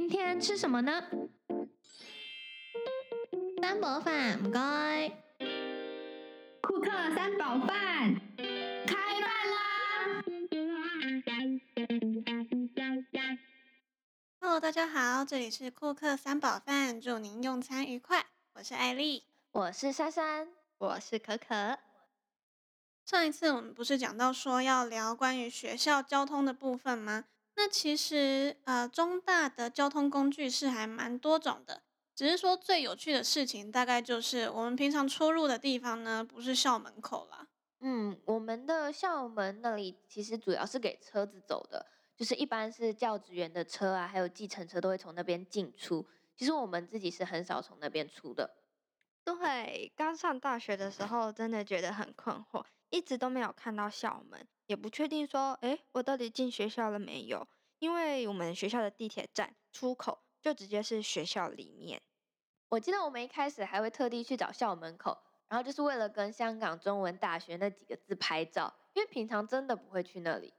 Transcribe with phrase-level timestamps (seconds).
[0.00, 1.02] 今天吃什么呢？
[3.60, 5.08] 三宝饭，唔该。
[6.62, 8.14] 库克三宝饭
[8.86, 10.22] 开饭啦
[14.40, 18.24] ！Hello，大家好，这里是库克三宝饭，祝您用餐愉快。
[18.52, 20.46] 我是艾丽，我是珊珊，
[20.78, 21.76] 我是可可。
[23.04, 27.24] 上一次我们不是讲到说要聊关于学校交通的部分吗？
[27.60, 31.82] 那其实呃，中大的交通工具是还蛮多种的，
[32.14, 37.48] 只是说最有趣的事情大概就是我们平常出入的地方呢，不是校门口啦。
[37.80, 41.84] 嗯，我们的校门那里其实主要是给车子走的，
[42.16, 46.06] 就是一般是教职员的车啊，还有计程车都会从那边进出。
[46.36, 48.54] 其实我们自己是很少从那边出的。
[49.24, 54.46] 对，刚上大学的时候真的觉得很困惑，一直都没有看到校门。
[54.68, 57.48] 也不确定说，哎，我到底进学校了没有？
[57.78, 62.02] 因为我们学校的地铁站出口就直接是学校里面。
[62.68, 65.16] 我记得我们一开始还会特地去找校门口，
[65.48, 70.52] 然后就是为了跟香港中文大学那几个字拍照，因为平常真的不会去那里。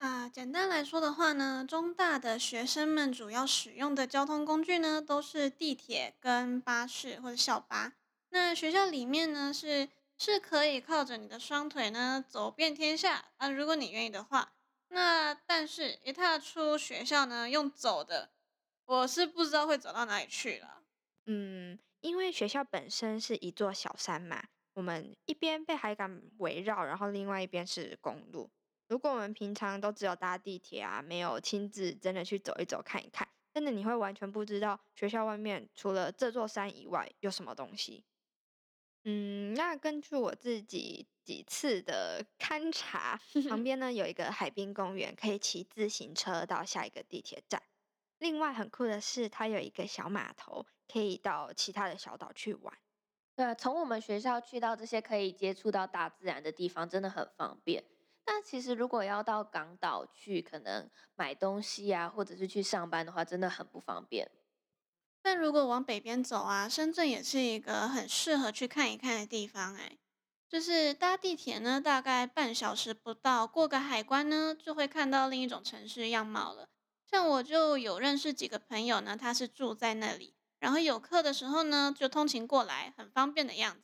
[0.00, 7.94] 啊，简单来说的话呢，中大的学生们主要使用的交通工具呢，都是地铁跟巴士或者校巴。
[8.28, 9.88] 那学校里面呢是。
[10.16, 13.48] 是可以靠着你的双腿呢走遍天下啊！
[13.48, 14.54] 如果你愿意的话，
[14.88, 18.30] 那但是一踏出学校呢，用走的，
[18.86, 20.82] 我是不知道会走到哪里去了。
[21.26, 28.50] 嗯，因为学校本身是一座小山嘛，我们一边被海港围绕，然后另外一边是公路。
[28.88, 38.04] 如果我们平常都只有搭地铁啊，没有亲自真的去走一走看一看，真的你会完全不知道学校外面除了这座山以外有什么东西。
[39.04, 47.62] 嗯，那根据我自己几次的勘察，旁 边呢有一个海滨公园，可以骑自行车到下一个地铁站。
[48.18, 52.72] 另外很酷的是，它有一个小码头，可以到其他的小岛去玩。
[53.36, 57.84] 对啊，从我们学校去到这些可以接触到大自然的地方，真的很方便。
[58.26, 64.30] 那其实如果要到港岛去，可能买东西啊，或者是去上班的话，真的很不方便。
[65.24, 69.96] 但如果往北边走啊，深圳也是一个很适合去看一看的地方哎。
[70.46, 76.68] 就是搭地铁呢，大概半小时不到，过个海关呢，就会看到另一种城市样貌了。
[77.10, 83.80] 像我就有认识几个朋友呢，他是住在那里，然后有课的时候呢，就通勤过来，很方便的样子。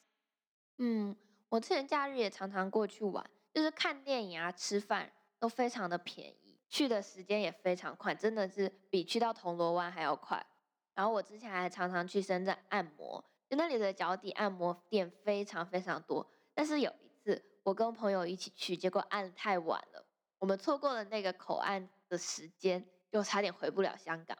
[0.76, 1.16] 嗯，
[1.48, 3.24] 我之前假日也常常过去玩，
[3.54, 10.46] 就是看电影啊、吃饭都非常的便宜，去的时间也非常快，真的是比去到铜锣湾还要快。
[10.94, 16.26] 然后我之前还常常去深圳按摩，就那里的脚底按摩店非常非常多。
[16.54, 20.06] 但是有一次我跟朋友一起去，结果按太晚了，
[20.38, 24.36] 我们错过了那个口岸的时间，就差点回不了香港。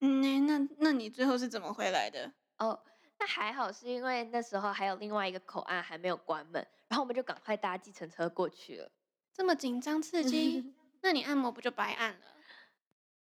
[0.00, 2.32] 嗯，那那你最后是怎么回来的？
[2.58, 2.80] 哦，
[3.18, 8.90] 那还好，是因为那时候还有另外一个口岸还没有关门，然后我们就赶快搭计程车过去了。
[9.32, 12.20] 这么紧张刺激， 那你按摩不就白按了？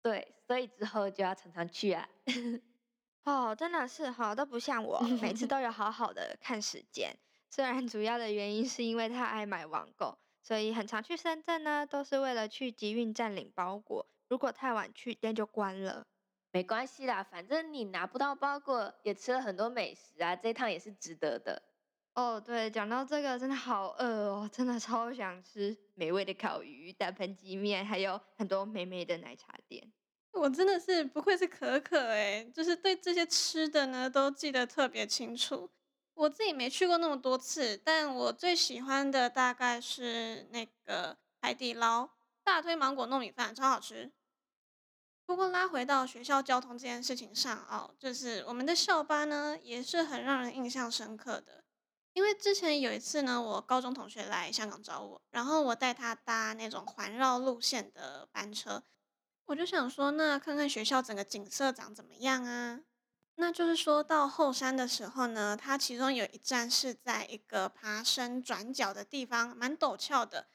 [0.06, 2.08] 对，所以之后就要常常去啊。
[3.24, 7.12] 哦，真的是哈，都不像我，每次都有好好的看时间。
[7.50, 14.06] 虽然主要的原因是因为太爱买网购，所以很常去深圳呢，都是为了去集运站领包裹。
[14.28, 16.06] 如果太晚去，店就关了。
[16.52, 21.60] 没关系啦，反正你拿不到包裹，也吃了很多美食啊，这趟也是值得的。
[22.16, 29.92] 哦，对，讲到这个，真的好饿哦，真的超想吃美味的烤鱼、大盆鸡面，还有很多美美的奶茶店。
[30.32, 35.70] 我真的是不愧是可可哎，就是对这些吃的呢都记得特别清楚。
[36.14, 42.08] 我自己没去过那么多次，但我最喜欢的大概是那个海底捞
[42.42, 44.10] 大推芒果糯米饭，超好吃。
[45.26, 51.64] 不过拉回到学校交通这件事情上哦，就是我们的校巴呢也是很让人印象深刻的。
[52.16, 58.82] 因为之前有一次呢，我高中同学来香港找我，然后我带他搭那种环绕路线的班车，
[59.44, 62.80] 我就想说，那看看学校整个景色长怎么样啊？
[63.34, 70.46] 那就是说到后山的时候呢，它其中有一站是在一个爬升转角的地方，蛮陡峭的。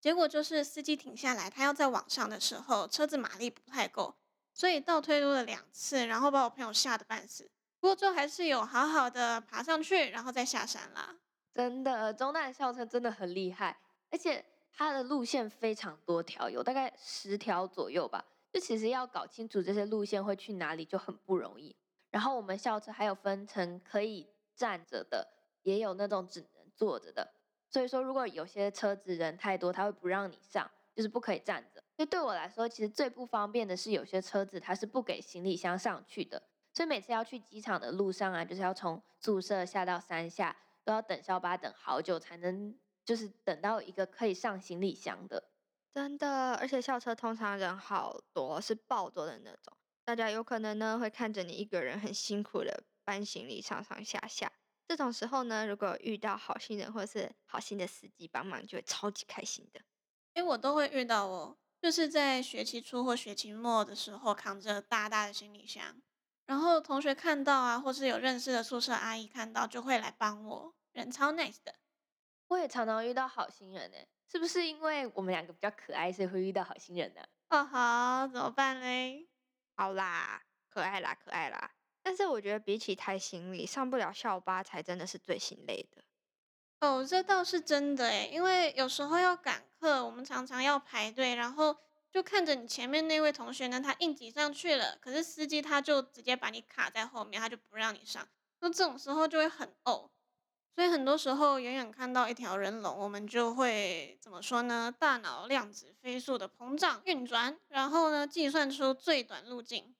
[0.00, 4.14] 结果就是司机停下来，他要在往上的时候，车子马力不太够，
[4.54, 7.50] 所以倒退路了两次，然后把我朋友吓得半死。
[7.80, 11.16] 不过最后还是有好好的爬上去，然后再下山啦。
[11.52, 13.76] 真的，中大的校车真的很厉害，
[14.10, 18.24] 而且它的路线非常多条，有大概十条左右吧。
[18.52, 21.74] 就其实要搞清楚这些路线会去哪里就很不容易。
[22.10, 25.26] 然后我们校车还有分成可以站着的，
[25.62, 27.32] 也有那种只能坐着的。
[27.70, 31.80] 所以说，如果有些车子人太多，他会不让你上，就是不可以站着。
[31.96, 45.50] 所以对我来说，其实最不方便的是有些车子它是不给行李箱上去的，所以每次要去机场的路上啊，就是要从宿舍下到山下，都要等校巴等好久才能，就是等到一个可以上行李箱的。
[45.92, 54.52] 真的，而且校车通常人好多，是爆多的那种，大家有可能呢会看着你一个人很辛苦的搬行李上上下下。
[54.86, 59.80] 这种时候呢，如果遇到好心人或是好心的司机帮忙，就会超级开心的。
[60.34, 66.00] 诶，我都会遇到哦，就是在学期初或学期末的时候，扛着大大的行李箱，
[66.50, 71.76] 然后同学看到啊，或是有认识的宿舍阿姨看到，就会来帮我，人超 nice 的。
[72.48, 77.20] 我也常常遇到好心人呢，是不是因为我们两个比较可爱，所以会遇到好心人呢？
[77.50, 79.28] 哦好，怎么办嘞？
[79.76, 81.70] 好啦，可爱啦，可爱啦。
[82.02, 86.02] 但是我觉得比起抬行李，上不了校巴才真的是最心累的。
[86.80, 91.76] 哦，这倒是真的诶，因为有时候要赶课，我们常常要排队，然后
[92.12, 98.26] 就看着你前面那位同学呢，他硬挤上去了，可是司机他就直接把你卡在后面，他就不让你上，
[98.60, 100.08] 那这种时候就会很呕。
[100.72, 104.94] 所以很多时候远远看到一条人龙，我们就会怎么说呢？
[104.98, 109.94] 大脑量子飞速的膨胀运转，然后呢计算出最短路径。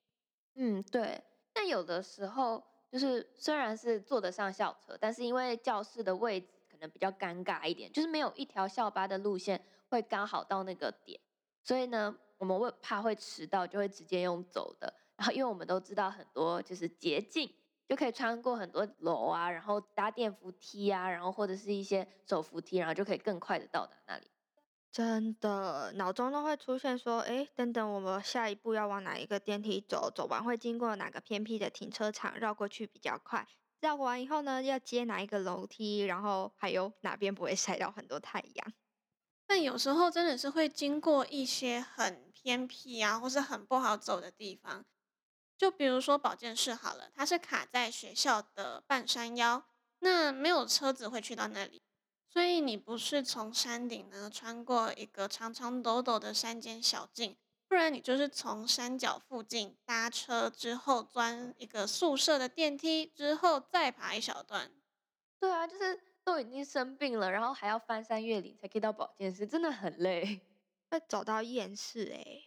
[0.54, 1.22] 嗯，对。
[1.52, 11.20] 但有的时候就是虽然是坐得上校车，但是因为教室的位置可能比较尴尬一点，就是没有一条校巴的路线会刚好到那个点，
[11.62, 14.92] 所以呢，我们会怕会迟到，就会直接用走的。
[15.16, 17.52] 然后因为我们都知道很多就是捷径。
[17.90, 24.30] 就可以穿过很多楼啊，然后搭电扶梯啊，然后或者是一些手扶梯，然后就可以更快的到达那里。
[24.92, 30.08] 真的，脑中都会出现说，哎，等等，我们下一步要往哪一个电梯走？
[30.08, 32.38] 走完会经过哪个偏僻的停车场？
[32.38, 33.44] 绕过去比较快。
[33.80, 36.02] 绕完以后呢，要接哪一个楼梯？
[36.02, 38.72] 然后还有哪边不会晒到很多太阳？
[39.50, 44.84] 但有时候真的是会经过一些很偏僻啊，或是很不好走的地方。
[45.58, 49.64] 就比如说保健室好了，它是卡在学校的半山腰，
[49.98, 51.82] 那没有车子会去到那里，
[52.28, 57.36] 所以你不是从山顶呢穿过一个长长陡陡的山间小径，
[57.66, 64.70] 不然你就是从山脚附近搭车之后钻一个宿舍的电梯，之后再爬一小段。
[65.40, 66.00] 对啊，就是
[66.40, 70.40] 都已经生病了，然后还要翻山越岭才可以到保健室，真的很累，
[70.88, 72.44] 会走到厌世哎。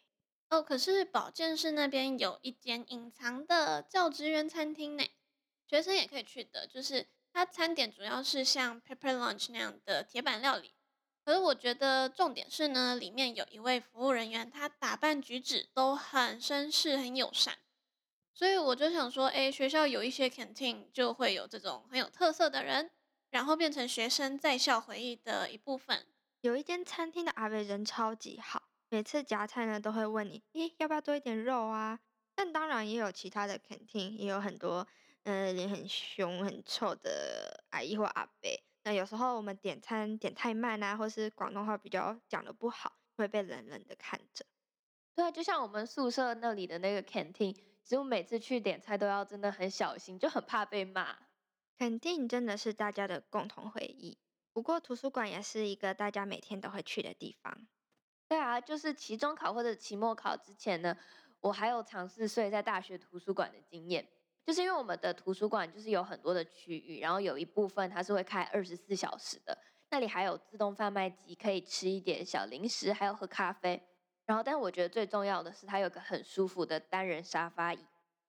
[0.50, 5.04] 哦，可是保健室那边有一间隐藏的教职员餐厅呢，
[5.68, 6.66] 学生也可以去的。
[6.66, 10.74] 就是它餐点主要是像 Pepper Lunch 那样的铁板料理，
[11.24, 17.60] 可是我觉得重点是呢，里面有一位服务人员，他打扮举止都很绅士、很友善，
[18.34, 22.90] 所以我就想说，哎，学校有一些 canteen 就会有这种很有特色的人，
[23.34, 26.06] 然后变成学生在校回忆的一部分。
[26.42, 28.62] 有一间餐厅的阿伟人超级好。
[28.90, 32.00] 每次夹菜呢，都会问你，咦，要不要多一点肉啊？
[32.36, 34.88] 但当然也有其他的肯定，也有很多，
[35.24, 38.64] 嗯，脸很凶、很臭的阿姨或阿伯。
[38.84, 44.46] 那有时候我们点餐点太慢啊，或是广东话比较讲的不好，会被冷冷的看着。
[45.16, 51.18] 对啊，就像我们宿舍那里的那个 canteen，其实我每次去点菜都要真的很小心，就很怕被骂。
[51.78, 54.18] 肯定真的是大家的共同回忆。
[54.52, 57.68] 不过图书馆也是一个大家每天都会去的地方。
[58.28, 60.98] 对啊，就是期中考或者期末考之前呢，
[61.40, 64.08] 我还有尝试睡在大学图书馆的经验。
[64.46, 69.58] 就是因为我们的图书馆就是有很多的区域，然后有一部分它是会开二十四小时的，
[69.90, 73.82] 那里还有自动贩卖机，可以吃一点小零食，还有喝咖啡。
[74.26, 77.86] 然后，但我觉得最重要的是，它有个很舒服的单人沙发椅，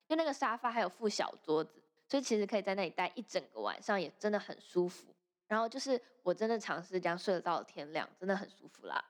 [0.08, 1.83] 就那个沙发还有附小桌子，
[2.14, 5.12] 所以其实可以在那里待一整个晚上，也真的很舒服。
[5.48, 9.04] 然后就是我真的尝试这样睡到天亮，真的很舒服啦。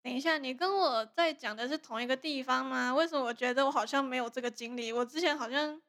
[0.00, 2.94] 等一下，你跟我在讲的是同一个地方吗？
[2.94, 4.92] 为什么我觉得我好像没有这个经历？
[4.92, 5.82] 我之前好像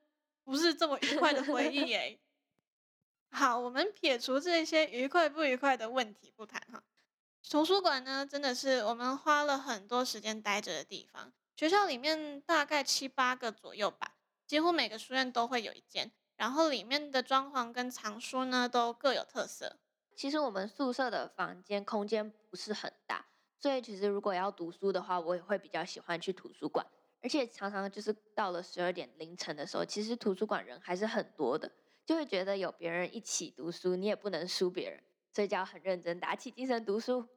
[0.44, 2.18] 不是这么愉快的回忆 耶。
[3.30, 6.82] 好，我们撇除这些愉快不愉快的问题不谈哈。
[7.48, 11.32] 图书馆呢，真的是我们花了很多时间待着的地方。
[11.56, 14.16] 学校里面大概七八个左右吧，
[14.48, 16.12] 几乎每个书院都会有一间。
[16.42, 19.78] 然后里面的装潢跟藏书呢，都各有特色。
[20.16, 23.24] 其实我们宿舍的房间空间不是很大。
[23.60, 26.84] 所以其实如果要读书的话，我也会比较喜欢去图书馆，
[27.22, 31.72] 而且常常就是到了十二点凌晨的时候，其实图书馆人还是很多的，
[32.08, 37.28] 就会觉得有别人一起读书，你也不能输别人，所以就要很认真，打起精神读书。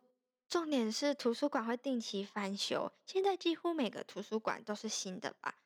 [0.48, 5.56] 重点是图书馆会定期翻修，现在几乎每个图书馆都是新的吧，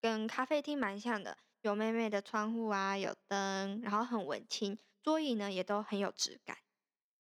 [0.00, 6.58] 跟咖啡厅蛮像的，有妹妹的窗户啊，有灯，然后很文青，桌椅呢也都很有质感。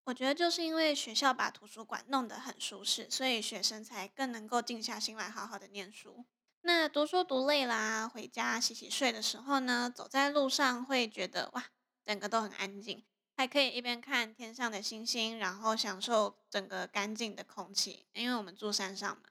[0.03, 6.25] 我觉得就是因为学校把图书馆弄得很舒适，所以学生才更能够静下心来好好的念书。
[6.59, 11.67] 那读书读累啦，回家洗洗睡的时候呢，走在路上会觉得哇，
[12.05, 13.01] 整个都很安静，
[13.37, 18.07] 还可以一边看天上的星星，然后享受整个干净的空气。
[18.11, 19.23] 因为我们住山上嘛。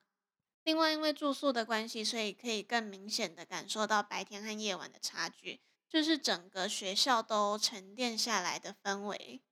[0.65, 9.43] 另外，因为住宿的关系，所以可以更明显的感受到白天和夜晚的差距，就是整个学校都沉淀下来的氛围。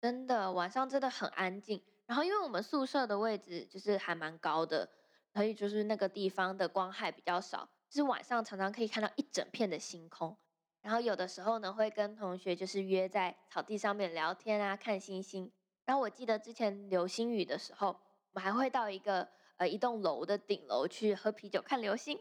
[0.00, 1.82] 真的，晚上真的很安静。
[2.06, 4.90] 然后，因为我们宿舍的位置就是还蛮高的。
[5.34, 10.36] 所以就是那个地方的光害比较少，就是晚上常常可以看到一整片的星空。
[10.80, 15.52] 然后有的时候呢，会跟同学就是约在草地上面聊天啊，看星星。
[15.84, 22.18] 然后我记得之前流星雨的时候，我们还会到一个呃一栋楼的顶楼去喝啤酒看流星。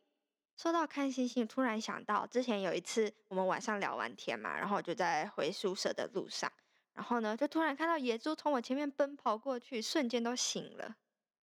[0.58, 6.51] 说到看星星，突然想到之前有一次我们晚上聊完天嘛，然后我就在回宿舍的路上，
[6.94, 10.96] 然后呢就突然看到野猪从我前面奔跑过去，瞬间都醒了。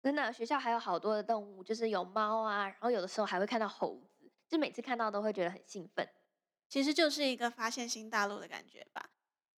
[0.01, 6.09] 真的，学校还有好多的动物，就是有猫啊，然后有的时候还会看到猴子，就每次看到都会觉得很兴奋。
[6.69, 9.09] 其实就是一个发现新大陆的感觉吧。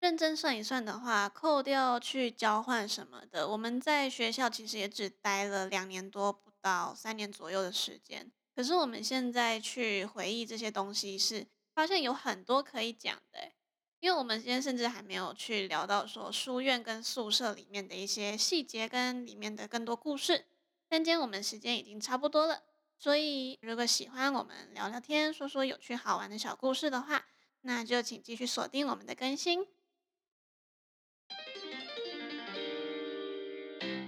[0.04, 8.30] 认真算一算的话，扣掉去交换什么的，我们在学校其实也只待了两年多，不到三年左右的时间。
[8.54, 13.54] 可是我们现在去回忆这些东西，是发现有很多可以讲的。
[14.02, 20.48] 因为我们今天甚至还没有去聊到说书院跟宿舍里面的一些细节跟里面的更多故事，
[20.90, 22.64] 但今天我们时间已经差不多了，
[23.00, 27.26] 所以如果喜欢我们聊聊天、说说有趣好玩的小故事的话，
[27.62, 29.66] 那就请继续锁定我们的更新。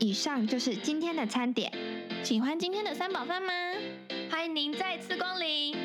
[0.05, 1.71] 以上就是今天的餐点，
[2.23, 3.51] 喜欢今天的三宝饭吗？
[4.29, 5.75] 欢迎您再次光临。